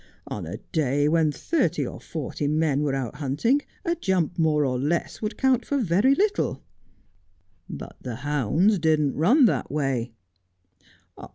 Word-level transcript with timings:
'On 0.35 0.47
a 0.47 0.57
day 0.71 1.07
when 1.07 1.31
thirty 1.31 1.85
or 1.85 2.01
forty 2.01 2.47
men 2.47 2.81
were 2.81 2.95
out 2.95 3.17
hunting, 3.17 3.61
a 3.85 3.93
jump 3.95 4.39
more 4.39 4.65
or 4.65 4.79
less 4.79 5.21
would 5.21 5.37
count 5.37 5.63
for 5.63 5.77
very 5.77 6.15
little.'' 6.15 6.63
But 7.69 7.97
the 8.01 8.15
hounds 8.15 8.79
didn't 8.79 9.13
run 9.15 9.45
that 9.45 9.69
way.' 9.71 10.13